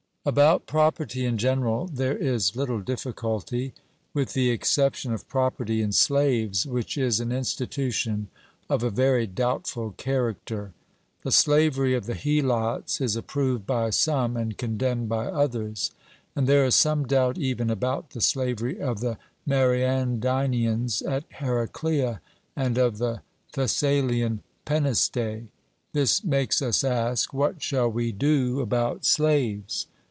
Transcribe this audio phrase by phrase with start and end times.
[0.23, 3.73] About property in general there is little difficulty,
[4.13, 8.27] with the exception of property in slaves, which is an institution
[8.69, 10.73] of a very doubtful character.
[11.23, 15.89] The slavery of the Helots is approved by some and condemned by others;
[16.35, 22.21] and there is some doubt even about the slavery of the Mariandynians at Heraclea
[22.55, 23.23] and of the
[23.53, 25.47] Thessalian Penestae.
[25.93, 29.87] This makes us ask, What shall we do about slaves?